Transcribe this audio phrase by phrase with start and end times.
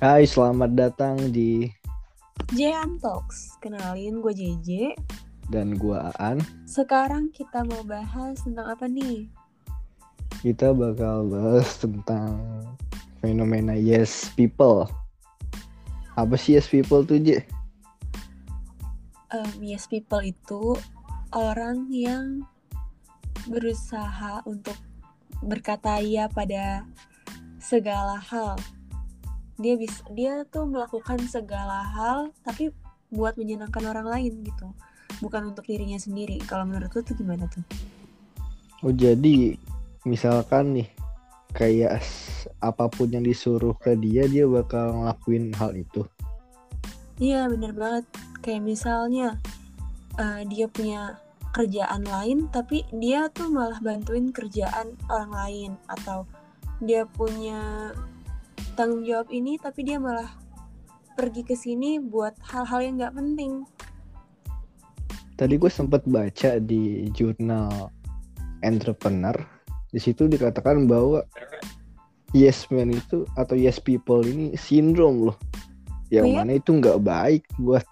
[0.00, 1.68] Hai, selamat datang di
[2.56, 3.60] JM Talks.
[3.60, 4.96] Kenalin gue JJ.
[5.52, 6.40] dan gua Aan.
[6.64, 9.28] Sekarang kita mau bahas tentang apa nih?
[10.40, 12.40] Kita bakal bahas tentang
[13.20, 14.88] fenomena yes people.
[16.16, 17.44] Apa sih yes people tuh, J?
[19.36, 20.80] Um, yes people itu
[21.36, 22.48] orang yang
[23.52, 24.80] berusaha untuk
[25.44, 26.88] berkata ya pada
[27.60, 28.56] segala hal.
[29.60, 32.72] Dia bisa dia tuh melakukan segala hal tapi
[33.12, 34.72] buat menyenangkan orang lain gitu.
[35.20, 36.40] Bukan untuk dirinya sendiri.
[36.48, 37.62] Kalau menurut lu tuh gimana tuh?
[38.80, 39.60] Oh, jadi
[40.08, 40.88] misalkan nih
[41.52, 42.00] kayak
[42.72, 46.08] apa pun yang disuruh ke dia, dia bakal ngelakuin hal itu.
[47.20, 48.08] Iya bener banget
[48.40, 49.36] Kayak misalnya
[50.16, 51.20] eh, Dia punya
[51.52, 56.24] kerjaan lain Tapi dia tuh malah bantuin kerjaan orang lain Atau
[56.80, 57.92] dia punya
[58.80, 60.32] tanggung jawab ini Tapi dia malah
[61.12, 63.68] pergi ke sini buat hal-hal yang nggak penting
[65.40, 67.88] Tadi gue sempat baca di jurnal
[68.60, 69.32] entrepreneur.
[69.88, 71.24] Di situ dikatakan bahwa
[72.36, 75.38] yes man itu atau yes people ini sindrom loh.
[76.12, 76.36] Yang Oh ya?
[76.44, 77.88] mana itu nggak baik buat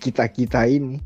[0.00, 0.96] kita kita ini.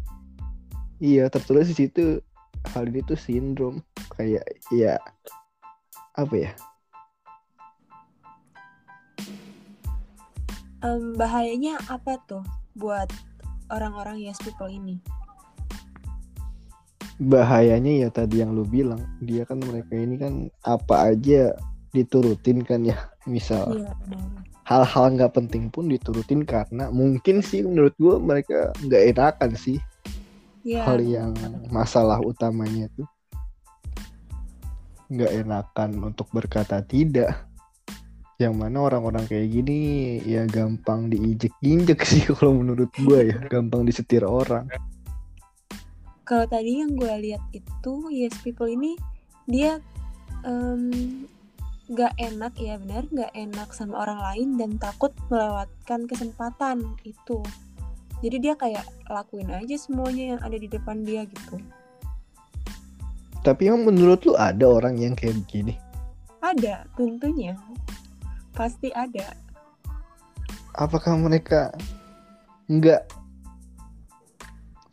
[1.02, 2.22] Iya tertulis di situ
[2.70, 3.82] hal ini tuh sindrom
[4.14, 5.02] kayak ya
[6.14, 6.54] apa ya?
[10.80, 12.44] Em, Bahayanya apa tuh
[12.76, 13.08] buat
[13.68, 15.00] orang-orang yes people ini?
[17.20, 21.52] Bahayanya ya tadi yang lu bilang dia kan mereka ini kan apa aja
[21.92, 22.96] diturutin kan ya.
[23.28, 23.92] Misal Iya
[24.70, 29.82] hal-hal nggak penting pun diturutin karena mungkin sih menurut gue mereka nggak enakan sih
[30.62, 31.34] Iya hal yang
[31.74, 33.02] masalah utamanya itu
[35.10, 37.49] nggak enakan untuk berkata tidak
[38.40, 39.78] yang mana orang-orang kayak gini
[40.24, 43.38] ya gampang diinjek-injek sih kalau menurut gue ya.
[43.52, 44.64] Gampang disetir orang.
[46.24, 48.96] Kalau tadi yang gue lihat itu yes people ini
[49.44, 49.76] dia
[50.48, 51.28] em,
[51.92, 53.04] nggak enak ya benar?
[53.12, 57.44] Nggak enak sama orang lain dan takut melewatkan kesempatan itu.
[58.24, 61.60] Jadi dia kayak lakuin aja semuanya yang ada di depan dia gitu.
[63.40, 65.72] tapi emang menurut lu ada orang yang kayak begini?
[66.44, 67.56] Ada tentunya
[68.60, 69.32] pasti ada.
[70.76, 71.72] apakah mereka
[72.68, 73.08] nggak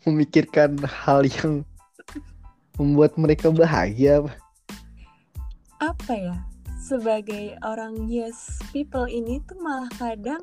[0.07, 1.67] memikirkan hal yang
[2.79, 4.23] membuat mereka bahagia
[5.83, 6.13] apa?
[6.15, 6.35] Ya
[6.79, 10.39] sebagai orang yes people ini tuh malah kadang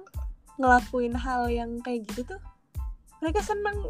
[0.60, 2.40] ngelakuin hal yang kayak gitu tuh
[3.24, 3.88] mereka seneng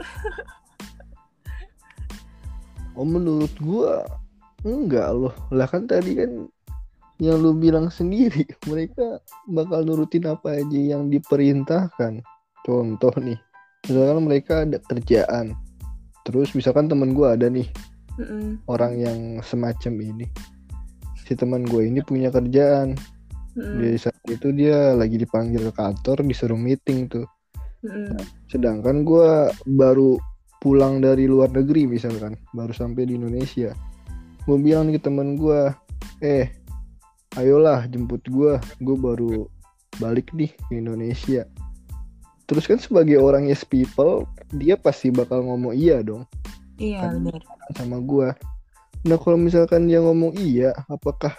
[2.94, 4.06] Oh menurut gua
[4.62, 5.34] enggak loh.
[5.50, 6.46] Lah kan tadi kan
[7.22, 12.22] yang lu bilang sendiri mereka bakal nurutin apa aja yang diperintahkan.
[12.64, 13.38] Contoh nih,
[13.86, 15.54] misalkan mereka ada kerjaan.
[16.24, 17.68] Terus misalkan temen gua ada nih
[18.16, 20.26] Mm-mm, orang yang semacam ini.
[21.24, 22.96] Si teman gue ini punya kerjaan.
[23.56, 27.28] mm-mm, Di saat itu dia lagi dipanggil ke kantor disuruh meeting tuh.
[27.84, 28.16] mm-mm.
[28.48, 30.16] Sedangkan gua baru
[30.64, 33.76] pulang dari luar negeri misalkan, baru sampai di Indonesia.
[34.48, 35.76] Gue bilang ke temen gua,
[36.24, 36.63] eh,
[37.36, 39.46] ayolah jemput gua, gue baru
[39.98, 41.46] balik nih ke Indonesia.
[42.44, 46.28] Terus kan sebagai orang yes people, dia pasti bakal ngomong iya dong
[46.76, 47.40] Iya Kan- benar.
[47.78, 48.34] sama gua.
[49.06, 51.32] Nah kalau misalkan dia ngomong iya, apakah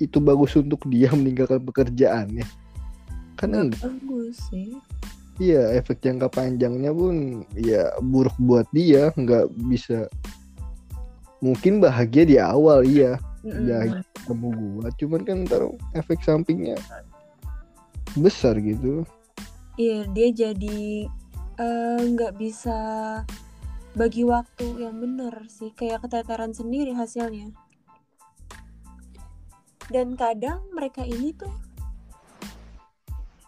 [0.00, 2.46] itu bagus untuk dia meninggalkan pekerjaannya?
[3.38, 3.84] Kan enggak.
[3.84, 4.74] Bagus sih.
[5.38, 10.10] Iya, efek jangka panjangnya pun ya buruk buat dia, nggak bisa.
[11.38, 13.66] Mungkin bahagia di awal, iya, Mm-mm.
[13.68, 14.86] ya ketemu gua.
[14.98, 15.62] Cuman kan ntar
[15.94, 16.76] efek sampingnya
[18.18, 19.06] besar gitu.
[19.78, 21.06] Iya dia jadi
[21.58, 22.78] eh, nggak bisa
[23.94, 27.54] bagi waktu yang benar sih kayak keteteran sendiri hasilnya.
[29.88, 31.52] Dan kadang mereka ini tuh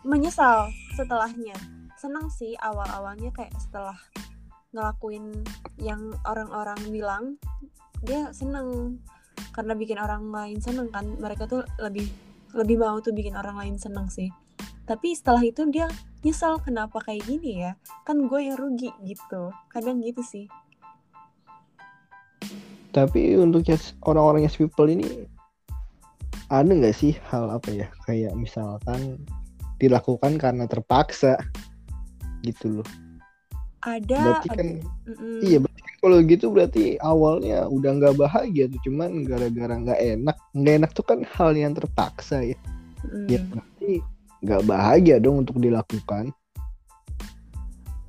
[0.06, 1.56] menyesal setelahnya.
[2.00, 3.98] Senang sih awal-awalnya kayak setelah
[4.72, 5.44] ngelakuin
[5.76, 7.24] yang orang-orang bilang
[8.00, 8.96] dia seneng
[9.50, 12.06] karena bikin orang lain seneng kan mereka tuh lebih
[12.54, 14.30] lebih mau tuh bikin orang lain seneng sih.
[14.86, 15.86] Tapi setelah itu dia
[16.26, 17.78] nyesal kenapa kayak gini ya?
[18.02, 19.54] Kan gue yang rugi gitu.
[19.70, 20.50] Kadang gitu sih.
[22.90, 25.30] Tapi untuk yes- orang-orang yes people ini
[26.50, 27.86] ada nggak sih hal apa ya?
[28.02, 29.22] Kayak misalkan
[29.78, 31.38] dilakukan karena terpaksa
[32.42, 32.88] gitu loh.
[33.80, 34.68] ada Berarti kan
[35.08, 35.40] mm-mm.
[35.40, 40.74] iya berarti kalau gitu berarti awalnya udah nggak bahagia tuh cuman gara-gara nggak enak nggak
[40.80, 42.58] enak tuh kan hal yang terpaksa ya
[43.00, 43.32] Mm.
[43.32, 44.04] ya berarti
[44.44, 46.36] nggak bahagia dong untuk dilakukan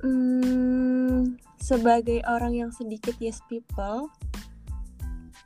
[0.02, 4.10] Hmm, sebagai orang yang sedikit yes people,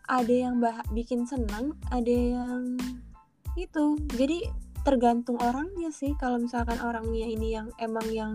[0.08, 2.80] ada yang bah bikin senang, ada yang
[3.60, 4.00] itu.
[4.16, 4.48] Jadi
[4.80, 6.16] tergantung orangnya sih.
[6.16, 8.32] Kalau misalkan orangnya ini yang emang yang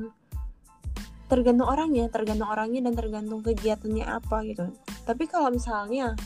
[1.31, 4.67] tergantung orangnya, tergantung orangnya dan tergantung kegiatannya apa gitu.
[5.07, 6.19] Tapi kalau misalnya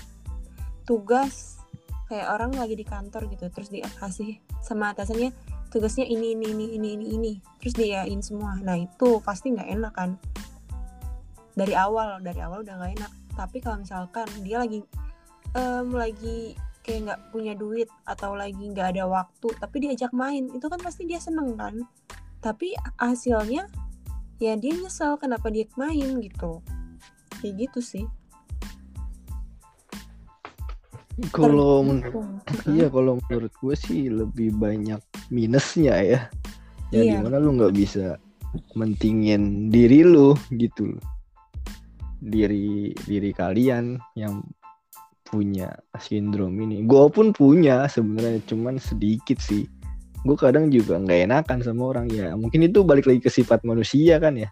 [0.90, 1.62] tugas
[2.10, 5.30] kayak orang lagi di kantor gitu, terus dikasih sama atasannya
[5.70, 7.34] tugasnya ini ini ini ini ini ini.
[7.62, 8.58] Terus diain semua.
[8.58, 10.18] Nah itu pasti nggak enak kan?
[11.54, 13.12] Dari awal dari awal udah nggak enak.
[13.38, 14.82] Tapi kalau misalkan dia lagi
[15.54, 20.66] um, lagi kayak nggak punya duit atau lagi nggak ada waktu tapi diajak main itu
[20.66, 21.78] kan pasti dia seneng kan?
[22.42, 23.70] Tapi hasilnya
[24.40, 26.60] ya dia nyesel kenapa dia main gitu.
[27.40, 28.06] Kayak gitu sih.
[31.32, 32.44] Kalau menurut
[32.76, 35.00] iya kalau menurut gue sih lebih banyak
[35.32, 36.22] minusnya ya.
[36.94, 37.18] Ya Iya.
[37.18, 38.20] di mana lu nggak bisa
[38.76, 41.00] mentingin diri lu gitu.
[42.20, 44.44] Diri diri kalian yang
[45.26, 46.84] punya sindrom ini.
[46.84, 49.66] Gue pun punya sebenarnya cuman sedikit sih
[50.26, 52.34] gue kadang juga nggak enakan sama orang ya.
[52.34, 54.50] Mungkin itu balik lagi ke sifat manusia kan ya.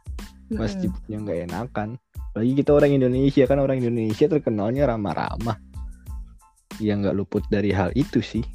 [0.54, 0.94] Mm-mm.
[1.10, 1.90] punya nggak enakan.
[2.38, 5.58] Lagi kita orang Indonesia kan orang Indonesia terkenalnya ramah-ramah.
[6.78, 8.46] Ya nggak luput dari hal itu sih.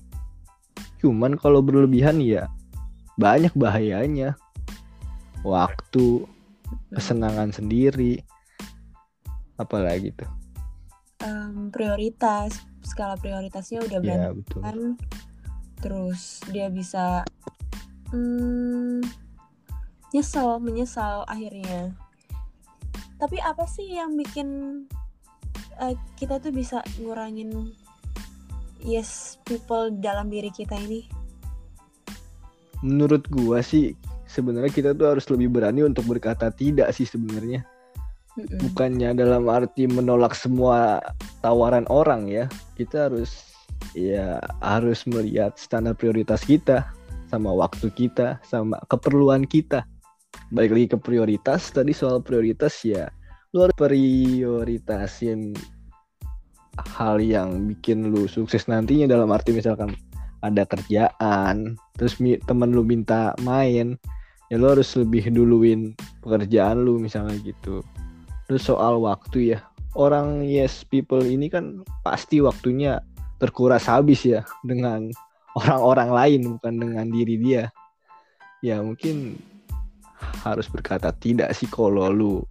[1.02, 2.46] Cuman kalau berlebihan ya
[3.18, 4.38] banyak bahayanya.
[5.42, 6.22] Waktu
[6.94, 8.22] kesenangan sendiri.
[9.58, 10.30] Apalagi tuh?
[11.26, 12.62] Em, prioritas.
[12.86, 14.62] Skala prioritasnya udah ya berantakan betul
[15.78, 17.22] terus dia bisa
[18.10, 19.02] hmm,
[20.12, 21.92] nyesel menyesal akhirnya.
[23.18, 24.48] Tapi apa sih yang bikin
[25.82, 27.74] eh, kita tuh bisa ngurangin
[28.82, 31.06] yes people dalam diri kita ini?
[32.86, 33.98] Menurut gua sih
[34.30, 37.66] sebenarnya kita tuh harus lebih berani untuk berkata tidak sih sebenarnya.
[38.38, 41.02] Bukannya dalam arti menolak semua
[41.42, 42.46] tawaran orang ya.
[42.78, 43.57] Kita harus
[43.96, 46.88] ya harus melihat standar prioritas kita
[47.28, 49.84] sama waktu kita sama keperluan kita.
[50.52, 53.08] Balik lagi ke prioritas tadi soal prioritas ya
[53.56, 55.56] lu harus prioritasin
[56.94, 59.96] hal yang bikin lu sukses nantinya dalam arti misalkan
[60.44, 63.96] ada kerjaan terus temen lu minta main
[64.52, 65.92] ya lu harus lebih duluin
[66.24, 67.84] pekerjaan lu misalnya gitu.
[68.48, 69.60] Terus soal waktu ya,
[69.92, 72.96] orang yes people ini kan pasti waktunya
[73.38, 75.08] terkuras habis ya dengan
[75.58, 77.64] orang-orang lain bukan dengan diri dia.
[78.62, 79.38] Ya mungkin
[80.42, 82.42] harus berkata tidak sih kalau lu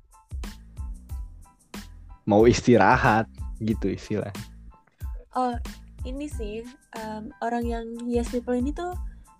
[2.28, 3.28] mau istirahat
[3.64, 4.32] gitu istilah.
[5.38, 5.56] oh
[6.04, 6.64] ini sih
[6.98, 8.94] em, orang yang yes people ini tuh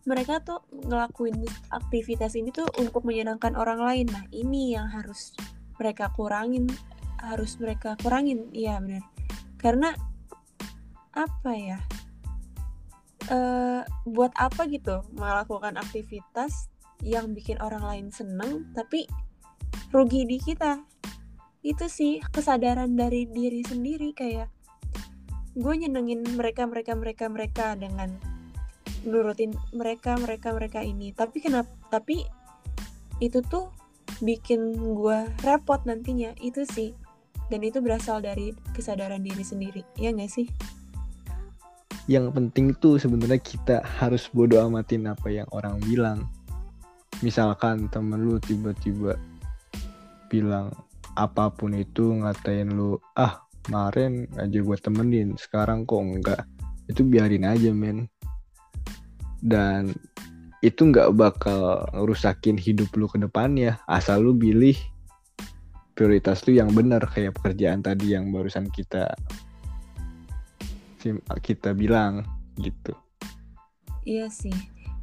[0.08, 1.36] mereka tuh ngelakuin
[1.70, 5.36] aktivitas ini tuh untuk menyenangkan orang lain nah ini yang harus
[5.78, 6.72] mereka kurangin
[7.20, 9.04] harus mereka kurangin iya benar
[9.60, 9.92] karena
[11.18, 11.80] apa ya?
[13.28, 16.70] Eh buat apa gitu melakukan aktivitas
[17.02, 19.10] yang bikin orang lain seneng tapi
[19.90, 20.86] rugi di kita.
[21.66, 24.48] Itu sih kesadaran dari diri sendiri kayak
[25.58, 28.14] gue nyenengin mereka mereka mereka mereka dengan
[29.04, 31.12] nurutin mereka mereka mereka ini.
[31.12, 32.24] Tapi kenapa tapi
[33.18, 33.74] itu tuh
[34.22, 36.38] bikin gue repot nantinya.
[36.38, 36.94] Itu sih.
[37.48, 39.82] Dan itu berasal dari kesadaran diri sendiri.
[39.96, 40.48] Ya nggak sih
[42.08, 46.28] Yang penting tuh sebenarnya kita harus bodo amatin apa yang orang bilang.
[47.20, 49.20] Misalkan temen lu tiba-tiba
[50.32, 50.72] bilang
[51.18, 56.42] apa pun itu ngatain lu ah kemarin aja gue temenin sekarang kok enggak
[56.88, 58.08] itu biarin aja men
[59.42, 59.92] dan
[60.62, 64.78] itu nggak bakal ngerusakin hidup lu ke depannya asal lu pilih
[65.98, 69.12] prioritas lu yang benar kayak pekerjaan tadi yang barusan kita
[71.42, 72.26] kita bilang
[72.58, 72.98] gitu
[74.08, 74.56] Iya sih.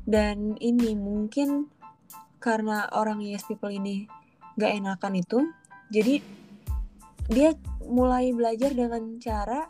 [0.09, 1.69] Dan ini mungkin
[2.41, 4.09] karena orang yes people ini
[4.57, 5.45] gak enakan itu,
[5.93, 6.25] jadi
[7.29, 7.53] dia
[7.85, 9.69] mulai belajar dengan cara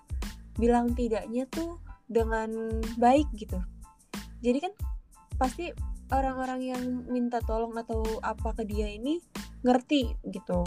[0.54, 3.58] bilang tidaknya tuh dengan baik gitu.
[4.38, 4.72] Jadi kan
[5.34, 5.74] pasti
[6.14, 9.18] orang-orang yang minta tolong atau apa ke dia ini
[9.66, 10.62] ngerti gitu.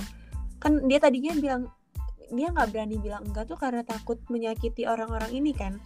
[0.59, 1.71] Kan dia tadinya bilang
[2.31, 5.79] dia nggak berani bilang enggak tuh karena takut menyakiti orang-orang ini kan.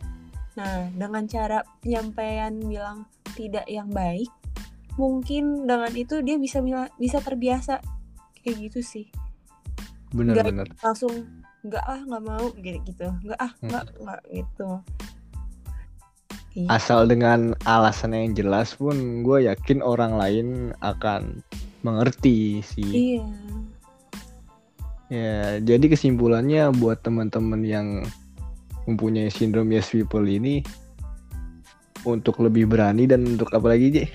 [0.58, 3.08] Nah, dengan cara penyampaian bilang
[3.40, 4.28] tidak yang baik,
[5.00, 6.60] mungkin dengan itu dia bisa
[7.00, 7.80] bisa terbiasa
[8.42, 9.08] kayak gitu sih.
[10.12, 11.24] bener-bener Langsung
[11.64, 13.70] nggak ah nggak mau gitu gitu, nggak ah Hmm.
[13.72, 14.70] nggak nggak gitu.
[16.52, 16.68] Iya.
[16.68, 20.48] asal dengan alasan yang jelas pun gue yakin orang lain
[20.84, 21.40] akan
[21.80, 23.24] mengerti sih Iya.
[25.12, 27.88] Ya jadi kesimpulannya buat teman-teman yang
[28.88, 30.64] mempunyai sindrom yes people ini
[32.08, 34.06] untuk lebih berani dan untuk apa lagi Ji?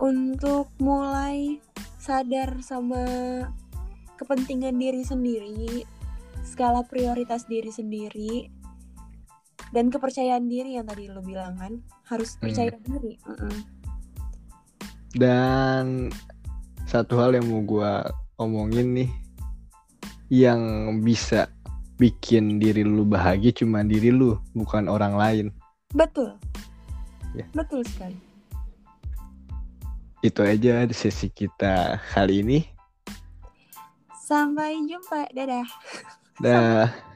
[0.00, 1.60] Untuk mulai
[2.00, 3.04] sadar sama
[4.16, 5.84] kepentingan diri sendiri,
[6.44, 8.48] skala prioritas diri sendiri,
[9.72, 11.72] dan kepercayaan diri yang tadi lo bilang kan
[12.08, 12.48] harus Hmm.
[12.48, 13.16] percaya diri.
[13.24, 13.56] Mm-mm.
[15.16, 16.08] Dan
[16.84, 18.04] satu hal yang mau gua
[18.40, 19.10] omongin nih
[20.30, 20.62] yang
[21.02, 21.50] bisa
[21.98, 25.46] bikin diri lu bahagia cuma diri lu, bukan orang lain.
[25.92, 26.38] Betul.
[27.34, 27.44] Ya.
[27.52, 28.16] Betul sekali.
[30.22, 32.58] Itu aja di sesi kita kali ini.
[34.16, 35.28] Sampai jumpa.
[35.34, 35.66] Dadah.
[36.38, 36.88] Dah.